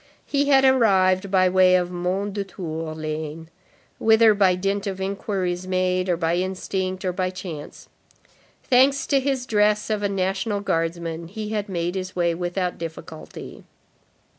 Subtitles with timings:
[0.25, 3.49] He had arrived by way of Mondétour lane,
[3.99, 7.87] whither by dint of inquiries made, or by instinct, or chance.
[8.63, 13.63] Thanks to his dress of a National Guardsman, he had made his way without difficulty.